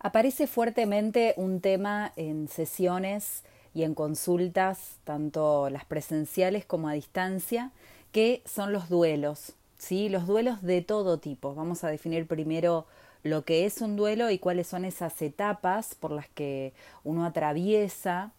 [0.00, 3.42] Aparece fuertemente un tema en sesiones
[3.74, 7.72] y en consultas, tanto las presenciales como a distancia,
[8.12, 10.08] que son los duelos, ¿sí?
[10.08, 11.54] Los duelos de todo tipo.
[11.54, 12.86] Vamos a definir primero
[13.24, 16.72] lo que es un duelo y cuáles son esas etapas por las que
[17.02, 18.32] uno atraviesa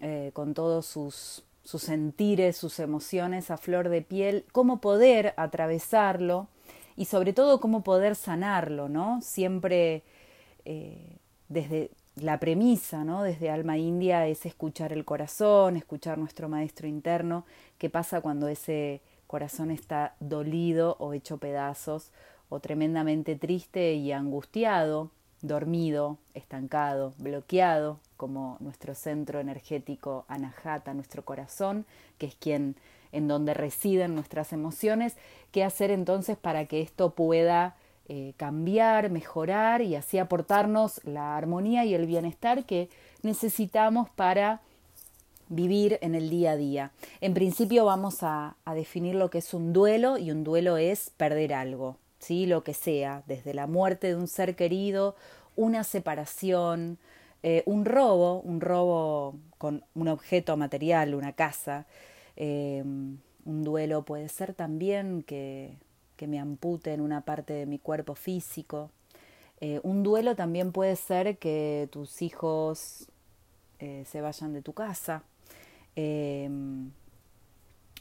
[0.00, 6.48] eh, con todos sus, sus sentires, sus emociones a flor de piel, cómo poder atravesarlo
[6.96, 9.20] y sobre todo cómo poder sanarlo, ¿no?
[9.22, 10.02] Siempre
[10.72, 11.16] eh,
[11.48, 13.24] desde la premisa, ¿no?
[13.24, 17.44] Desde Alma India es escuchar el corazón, escuchar nuestro maestro interno,
[17.76, 22.12] qué pasa cuando ese corazón está dolido o hecho pedazos
[22.48, 25.10] o tremendamente triste y angustiado,
[25.42, 31.84] dormido, estancado, bloqueado, como nuestro centro energético Anahata, nuestro corazón,
[32.18, 32.76] que es quien
[33.10, 35.16] en donde residen nuestras emociones,
[35.50, 37.74] qué hacer entonces para que esto pueda
[38.12, 42.88] eh, cambiar, mejorar y así aportarnos la armonía y el bienestar que
[43.22, 44.62] necesitamos para
[45.48, 46.90] vivir en el día a día.
[47.20, 51.54] En principio vamos a, definir lo que es un duelo y un duelo es perder
[51.54, 52.46] algo, ¿sí?
[52.46, 55.14] lo que sea, desde la muerte de un ser querido,
[55.54, 56.98] una separación,
[57.44, 61.86] eh, un robo, un robo con un objeto material, una casa,
[62.34, 65.76] eh, un duelo puede ser también que
[66.20, 68.90] que me amputen una parte de mi cuerpo físico.
[69.62, 73.06] Eh, un duelo también puede ser que tus hijos
[73.78, 75.22] eh, se vayan de tu casa.
[75.96, 76.90] Em,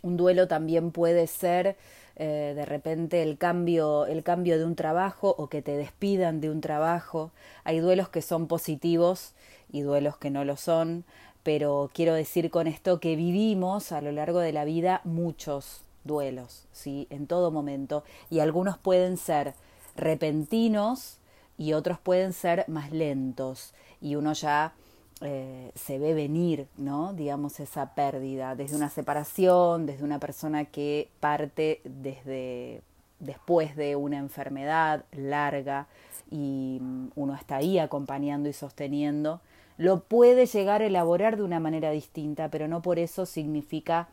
[0.01, 1.77] un duelo también puede ser
[2.17, 6.49] eh, de repente el cambio, el cambio de un trabajo o que te despidan de
[6.49, 7.31] un trabajo.
[7.63, 9.33] Hay duelos que son positivos
[9.71, 11.05] y duelos que no lo son,
[11.43, 16.65] pero quiero decir con esto que vivimos a lo largo de la vida muchos, duelos,
[16.71, 17.07] ¿sí?
[17.09, 18.03] En todo momento.
[18.29, 19.53] Y algunos pueden ser
[19.95, 21.17] repentinos
[21.57, 23.73] y otros pueden ser más lentos.
[24.01, 24.73] Y uno ya
[25.21, 27.13] eh, se ve venir, ¿no?
[27.13, 32.81] Digamos, esa pérdida, desde una separación, desde una persona que parte desde
[33.19, 35.87] después de una enfermedad larga
[36.31, 39.41] y mm, uno está ahí acompañando y sosteniendo,
[39.77, 44.07] lo puede llegar a elaborar de una manera distinta, pero no por eso significa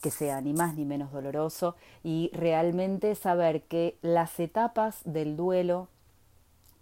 [0.00, 1.74] que sea ni más ni menos doloroso
[2.04, 5.88] y realmente saber que las etapas del duelo,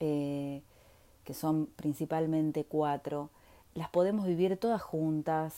[0.01, 0.63] eh,
[1.25, 3.31] que son principalmente cuatro,
[3.75, 5.55] las podemos vivir todas juntas,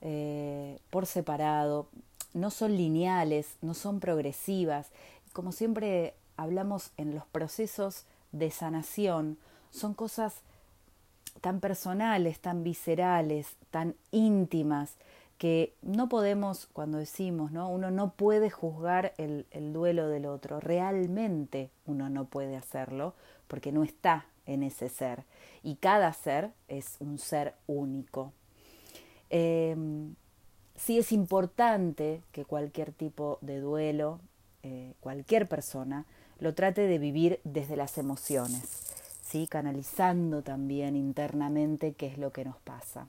[0.00, 1.86] eh, por separado,
[2.34, 4.88] no son lineales, no son progresivas.
[5.32, 9.38] Como siempre hablamos en los procesos de sanación,
[9.70, 10.34] son cosas
[11.40, 14.94] tan personales, tan viscerales, tan íntimas,
[15.42, 17.68] que no podemos, cuando decimos, ¿no?
[17.68, 23.16] Uno no puede juzgar el, el, duelo del otro, realmente uno no puede hacerlo
[23.48, 25.24] porque no está en ese ser
[25.64, 28.32] y cada ser es un ser único.
[29.30, 30.14] Em,
[30.76, 34.20] sí es importante que cualquier tipo de duelo,
[34.62, 36.06] eh, cualquier persona,
[36.38, 39.48] lo trate de vivir desde las emociones, ¿sí?
[39.48, 43.08] canalizando también internamente qué es lo que nos pasa.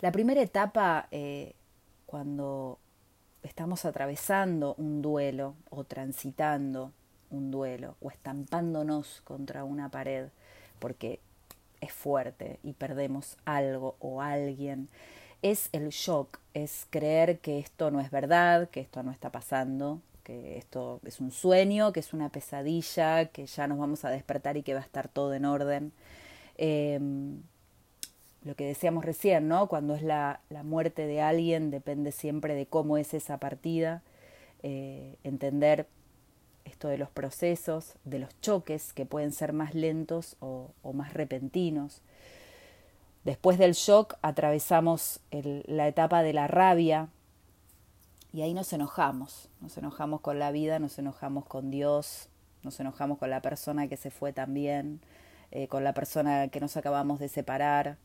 [0.00, 1.52] La primera etapa, eh,
[2.06, 2.78] cuando
[3.42, 6.92] estamos atravesando un duelo o transitando
[7.30, 10.28] un duelo o estampándonos contra una pared
[10.78, 11.20] porque
[11.82, 14.88] es fuerte y perdemos algo o alguien,
[15.42, 20.00] es el shock, es creer que esto no es verdad, que esto no está pasando,
[20.24, 24.56] que esto es un sueño, que es una pesadilla, que ya nos vamos a despertar
[24.56, 25.92] y que va a estar todo en orden.
[26.56, 27.42] Em,
[28.42, 29.68] lo que decíamos recién, ¿no?
[29.68, 34.02] Cuando es la, la, muerte de alguien, depende siempre de cómo es esa partida,
[34.62, 35.86] eh, entender
[36.64, 42.02] esto de los procesos, de los choques que pueden ser más lentos o, más repentinos.
[43.24, 47.08] Después del shock atravesamos la etapa de la rabia
[48.32, 52.28] y ahí nos enojamos, nos enojamos con la vida, nos enojamos con Dios,
[52.62, 55.00] nos enojamos con la persona que se fue también,
[55.50, 57.98] eh, con la persona que nos acabamos de separar,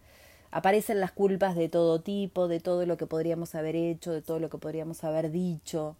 [0.56, 4.40] aparecen las culpas de todo tipo, de todo lo que podríamos haber hecho, de todo
[4.40, 5.98] lo que podríamos haber dicho.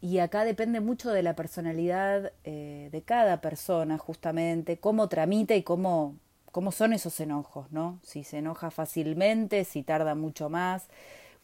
[0.00, 5.62] Y acá depende mucho de la personalidad eh, de cada persona, justamente, cómo tramita y
[5.62, 6.16] cómo,
[6.50, 7.98] cómo son esos enojos, ¿no?
[8.02, 10.88] Si se enoja fácilmente, si tarda mucho más,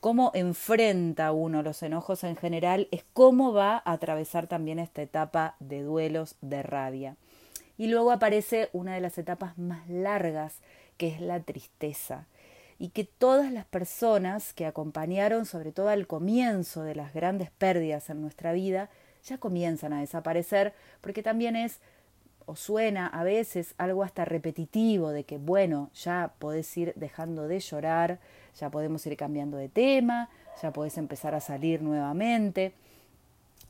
[0.01, 5.57] cómo enfrenta uno los enojos en general, es cómo va a atravesar también esta etapa
[5.61, 7.17] de duelos, de rabia.
[7.77, 10.55] Y luego aparece una de las etapas más largas,
[11.01, 12.27] que es la tristeza
[12.79, 18.11] y que todas las personas que acompañaron, sobre todo al comienzo de las grandes pérdidas
[18.11, 18.91] en nuestra vida,
[19.25, 21.79] ya comienzan a desaparecer, porque también es
[22.45, 27.61] o suena a veces algo hasta repetitivo de que, bueno, ya podés ir dejando de
[27.61, 28.19] llorar,
[28.59, 30.29] ya podemos ir cambiando de tema,
[30.61, 32.75] ya podés empezar a salir nuevamente.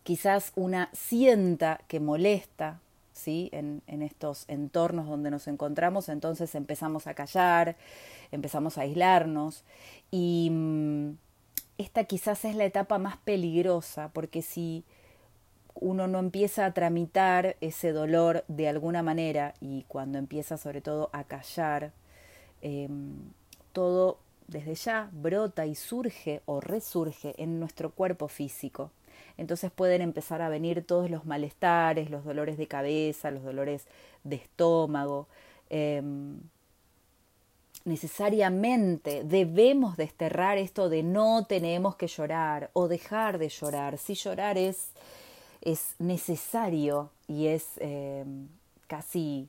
[0.02, 2.80] Quizás una sienta que molesta,
[3.20, 3.50] ¿sí?
[3.52, 7.76] En, estos entornos donde nos encontramos, entonces empezamos a callar,
[8.32, 9.64] empezamos a aislarnos
[10.10, 11.10] y mm,
[11.78, 14.84] esta quizás es la etapa más peligrosa porque si
[15.74, 21.10] uno no empieza a tramitar ese dolor de alguna manera y cuando empieza sobre todo
[21.12, 21.92] a callar,
[22.62, 23.16] em,
[23.72, 24.18] todo
[24.48, 28.90] desde ya brota y surge o resurge en nuestro cuerpo físico.
[29.36, 33.86] Entonces pueden empezar a venir todos los malestares, los dolores de cabeza, los dolores
[34.24, 35.28] de estómago.
[35.70, 36.40] Em,
[37.84, 43.98] necesariamente debemos desterrar esto de no tenemos que llorar o dejar de llorar.
[43.98, 44.90] Si llorar es
[45.60, 48.24] es necesario y es eh,
[48.86, 49.48] casi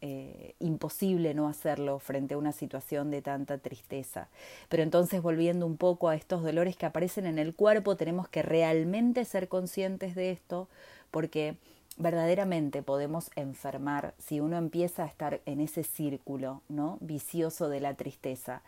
[0.00, 4.28] eh, imposible no hacerlo frente a una situación de tanta tristeza.
[4.68, 8.42] Pero entonces volviendo un poco a estos dolores que aparecen en el cuerpo, tenemos que
[8.42, 10.68] realmente ser conscientes de esto
[11.10, 11.56] porque
[11.96, 16.98] verdaderamente podemos enfermar si uno empieza a estar en ese círculo, ¿no?
[17.00, 18.62] vicioso de la tristeza.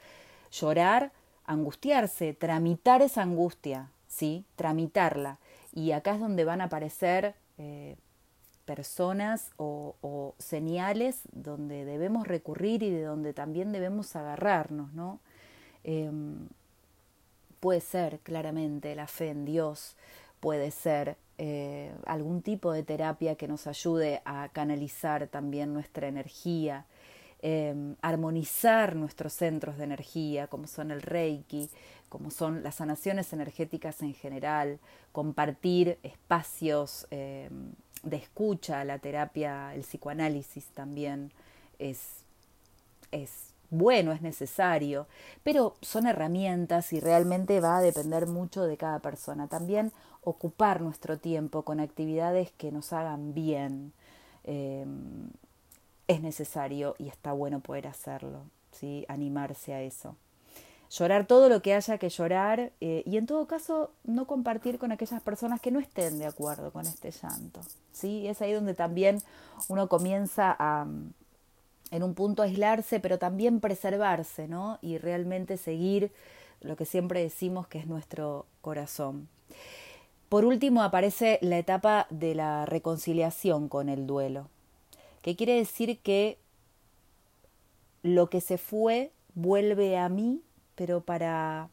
[0.51, 1.13] Llorar,
[1.45, 4.45] angustiarse, tramitar esa angustia, ¿sí?
[4.57, 5.39] Tramitarla
[5.73, 7.97] y acá es donde van a aparecer eh,
[8.69, 15.21] personas o, señales donde debemos recurrir y de donde también debemos agarrarnos, ¿no?
[15.85, 16.49] Em,
[17.61, 19.97] puede ser claramente la fe en Dios,
[20.39, 26.85] puede ser eh, algún tipo de terapia que nos ayude a canalizar también nuestra energía,
[27.41, 31.71] em, armonizar nuestros centros de energía, como son el Reiki,
[32.09, 34.79] como son las sanaciones energéticas en general,
[35.13, 37.49] compartir espacios eh,
[38.03, 41.33] de escucha, la terapia, el psicoanálisis también
[41.79, 42.25] es,
[43.13, 45.07] es bueno, es necesario,
[45.43, 49.47] pero son herramientas y realmente va a depender mucho de cada persona.
[49.49, 49.93] También
[50.23, 53.93] ocupar nuestro tiempo con actividades que nos hagan bien
[54.45, 54.87] eh,
[56.07, 58.43] es necesario y está bueno poder hacerlo,
[58.73, 59.05] ¿sí?
[59.09, 60.17] animarse a eso
[60.91, 64.93] llorar todo lo que haya que llorar eh, y en todo caso no compartir con
[64.93, 67.61] aquellas personas que no estén de acuerdo con este llanto.
[67.93, 68.27] ¿sí?
[68.27, 69.23] Es ahí donde también
[69.69, 70.87] uno comienza a,
[71.91, 74.79] en un punto, aislarse, pero también preservarse ¿no?
[74.81, 76.11] y realmente seguir
[76.61, 79.29] lo que siempre decimos que es nuestro corazón.
[80.29, 84.49] Por último aparece la etapa de la reconciliación con el duelo,
[85.23, 86.39] que quiere decir que
[88.03, 90.43] lo que se fue vuelve a mí
[90.79, 91.71] pero para,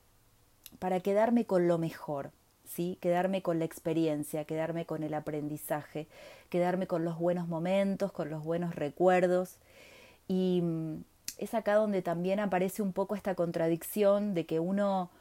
[0.79, 2.31] para quedarme con lo mejor,
[2.63, 2.97] ¿sí?
[3.01, 6.07] Quedarme con la experiencia, quedarme con el aprendizaje,
[6.49, 9.57] quedarme con los buenos momentos, con los buenos recuerdos.
[10.27, 11.03] Y mm,
[11.37, 15.11] es acá donde también aparece un poco esta contradicción de que uno,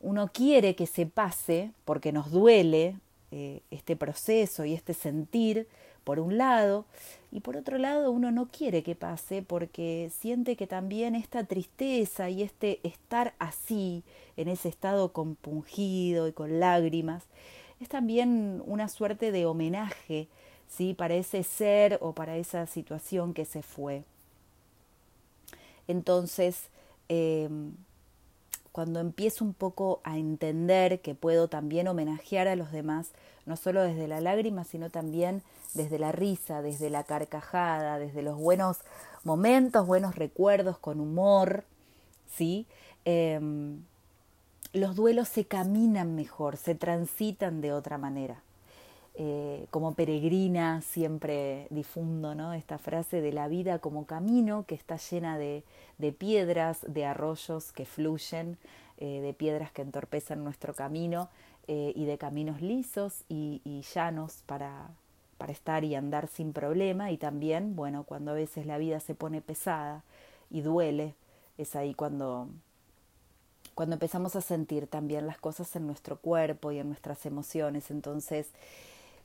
[0.00, 2.96] uno quiere que se pase, porque nos duele
[3.30, 5.68] eh, este proceso y este sentir,
[6.04, 6.84] por un lado,
[7.32, 12.30] y por otro lado uno no quiere que pase porque siente que también esta tristeza
[12.30, 14.04] y este estar así,
[14.36, 17.24] en ese estado compungido y con lágrimas,
[17.80, 20.28] es también una suerte de homenaje,
[20.68, 20.94] ¿sí?
[20.94, 24.04] Para ese ser o para esa situación que se fue.
[25.88, 26.68] Entonces,
[27.08, 27.72] em,
[28.74, 33.12] cuando empiezo un poco a entender que puedo también homenajear a los demás,
[33.46, 38.36] no solo desde la lágrima, sino también desde la risa, desde la carcajada, desde los
[38.36, 38.78] buenos
[39.22, 41.62] momentos, buenos recuerdos, con humor,
[42.34, 42.66] ¿sí?
[43.04, 43.84] Em,
[44.72, 48.42] los duelos se caminan mejor, se transitan de otra manera.
[49.16, 52.52] Eh, como peregrina siempre difundo ¿no?
[52.52, 55.62] esta frase de la vida como camino que está llena de,
[56.18, 58.58] piedras, de arroyos que fluyen,
[58.98, 61.28] eh, de piedras que entorpecen nuestro camino
[61.68, 63.60] eh, y de caminos lisos y,
[63.94, 64.90] llanos para,
[65.38, 69.14] para estar y andar sin problema y también, bueno, cuando a veces la vida se
[69.14, 70.02] pone pesada
[70.50, 71.14] y duele,
[71.56, 72.48] es ahí cuando
[73.76, 78.48] cuando empezamos a sentir también las cosas en nuestro cuerpo y en nuestras emociones, entonces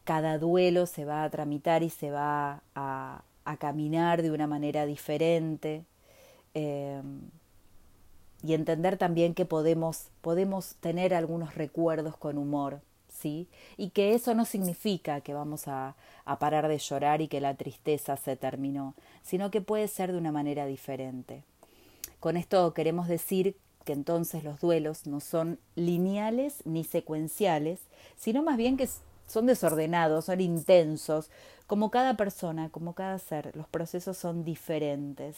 [0.03, 3.23] cada duelo se va a tramitar y se va a,
[3.57, 5.83] caminar de una manera diferente
[6.53, 7.01] eh,
[8.43, 12.79] y entender también que podemos, podemos tener algunos recuerdos con humor
[13.19, 13.47] ¿sí?
[13.77, 17.55] Y que eso no significa que vamos a, a parar de llorar y que la
[17.55, 21.43] tristeza se terminó, sino que puede ser de una manera diferente.
[22.19, 27.79] Con esto queremos decir que entonces los duelos no son lineales ni secuenciales,
[28.17, 28.87] sino más bien que
[29.29, 31.29] son desordenados, son intensos,
[31.67, 35.37] como cada persona, como cada ser, los procesos son diferentes.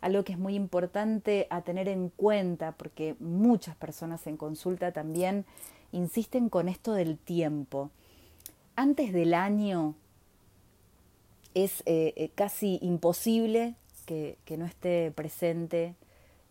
[0.00, 5.46] Algo que es muy importante a tener en cuenta, porque muchas personas en consulta también
[5.92, 7.90] insisten con esto del tiempo.
[8.74, 9.94] Antes del año
[11.54, 13.76] es eh, eh, casi imposible
[14.06, 15.94] que, no esté presente,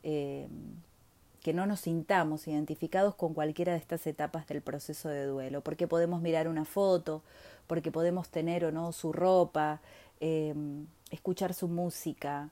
[0.04, 0.48] eh,
[1.42, 5.88] que no nos sintamos identificados con cualquiera de estas etapas del proceso de duelo, porque
[5.88, 7.24] podemos mirar una foto,
[7.68, 9.82] porque podemos tener o no su ropa,
[11.12, 12.52] escuchar su música,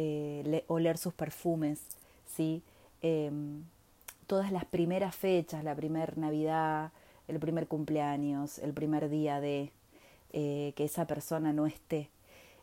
[0.00, 1.80] eh, oler sus perfumes,
[2.24, 2.62] ¿sí?
[3.02, 3.64] Em,
[4.28, 6.92] todas las primeras fechas, la primera Navidad,
[7.26, 9.72] el primer cumpleaños, el primer día de
[10.32, 12.10] eh, que esa persona no esté,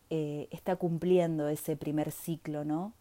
[0.10, 2.94] eh, está cumpliendo ese primer ciclo, ¿no?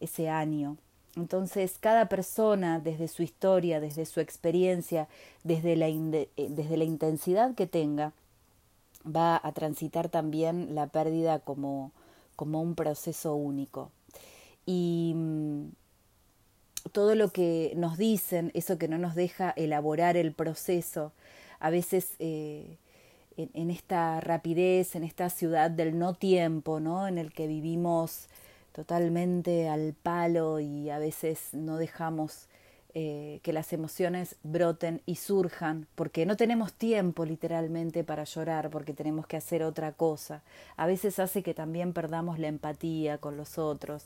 [0.00, 0.76] ese año.
[1.16, 5.08] Entonces, cada persona, desde su historia, desde su experiencia,
[5.44, 8.12] desde la, desde la intensidad que tenga,
[9.04, 11.92] va a transitar también la pérdida como,
[12.36, 13.90] como un proceso único.
[14.66, 15.68] Y mm,
[16.92, 21.12] todo lo que nos dicen, eso que no nos deja elaborar el proceso,
[21.60, 22.76] a veces eh,
[23.36, 27.08] en, esta rapidez, en esta ciudad del no tiempo, ¿no?
[27.08, 28.28] en el que vivimos
[28.76, 32.46] totalmente al palo y a veces no dejamos
[32.92, 38.92] eh, que las emociones broten y surjan, porque no tenemos tiempo literalmente para llorar, porque
[38.92, 40.42] tenemos que hacer otra cosa.
[40.76, 44.04] A veces hace que también perdamos la empatía con los otros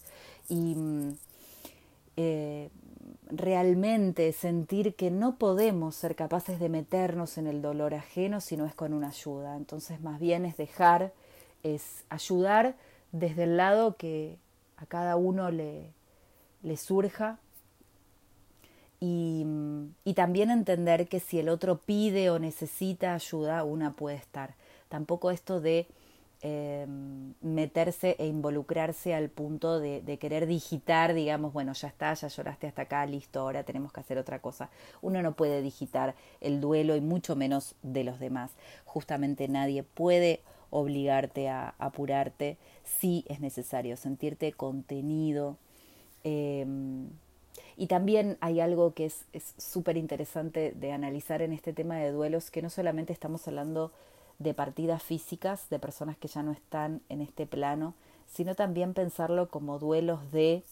[0.48, 1.16] y mm,
[2.16, 2.70] eh,
[3.28, 8.66] realmente sentir que no podemos ser capaces de meternos en el dolor ajeno si no
[8.66, 9.56] es con una ayuda.
[9.56, 11.12] Entonces más bien es dejar,
[11.64, 12.76] es ayudar
[13.10, 14.38] desde el lado que
[14.80, 15.92] a cada uno le,
[16.62, 17.38] le surja
[18.98, 19.46] y,
[20.04, 24.56] y, también entender que si el otro pide o necesita ayuda, una puede estar.
[24.90, 25.86] Tampoco esto de
[26.42, 26.86] eh,
[27.40, 32.66] meterse e involucrarse al punto de, de, querer digitar, digamos, bueno, ya está, ya lloraste
[32.66, 34.68] hasta acá, listo, ahora tenemos que hacer otra cosa.
[35.00, 38.52] Uno no puede digitar el duelo y mucho menos de los demás.
[38.84, 45.56] Justamente nadie puede obligarte a apurarte si es necesario, sentirte contenido.
[46.24, 46.66] Eh,
[47.76, 49.24] y también hay algo que es
[49.56, 53.92] súper interesante de analizar en este tema de duelos, que no solamente estamos hablando
[54.38, 57.94] de partidas físicas, de personas que ya no están en este plano,
[58.26, 60.62] sino también pensarlo como duelos de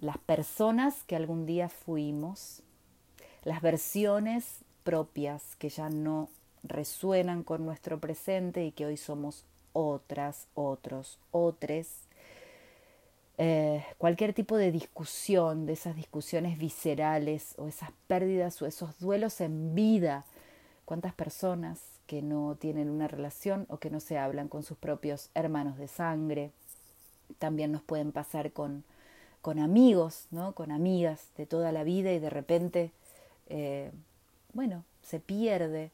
[0.00, 2.62] las personas que algún día fuimos,
[3.44, 6.28] las versiones propias que ya no
[6.64, 11.88] resuenan con nuestro presente y que hoy somos otras, otros, otros,
[13.36, 19.40] eh, cualquier tipo de discusión, de esas discusiones viscerales o esas pérdidas o esos duelos
[19.40, 20.24] en vida.
[20.84, 25.30] ¿Cuántas personas que no tienen una relación o que no se hablan con sus propios
[25.34, 26.52] hermanos de sangre?
[27.38, 28.84] También nos pueden pasar con,
[29.42, 30.52] con amigos, ¿no?
[30.52, 32.92] con amigas de toda la vida y de repente,
[33.48, 33.90] eh,
[34.52, 35.90] bueno, se pierde,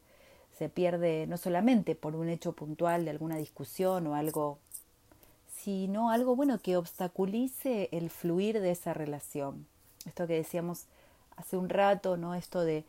[0.61, 4.59] se pierde no solamente por un hecho puntual de alguna discusión o algo
[5.57, 9.67] sino algo bueno que obstaculice el fluir de esa relación.
[10.05, 10.85] Esto que decíamos
[11.39, 12.35] hace un rato, ¿no?
[12.35, 12.85] Esto de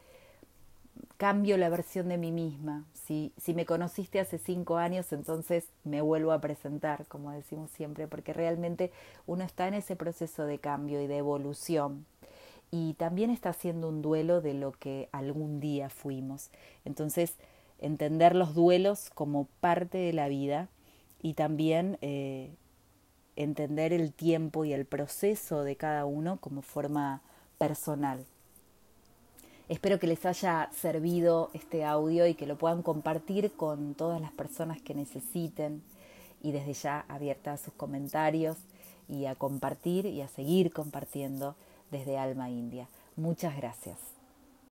[1.16, 2.84] cambio la versión de mí misma.
[3.06, 8.06] Si, si me conociste hace cinco años, entonces me vuelvo a presentar, como decimos siempre,
[8.06, 8.92] porque realmente
[9.28, 12.06] uno está en ese proceso de cambio y de evolución.
[12.70, 16.50] Y también está haciendo un duelo de lo que algún día fuimos.
[16.86, 17.36] Entonces,
[17.81, 20.69] entender los duelos como parte de la vida
[21.21, 22.51] y también eh,
[23.35, 27.21] entender el tiempo y el proceso de cada uno como forma
[27.57, 28.25] personal.
[29.69, 34.31] Espero que les haya servido este audio y que lo puedan compartir con todas las
[34.31, 35.81] personas que necesiten
[36.41, 38.57] y desde ya abierta a sus comentarios
[39.07, 41.55] y a compartir y a seguir compartiendo
[41.89, 42.88] desde Alma India.
[43.15, 44.11] Muchas gracias.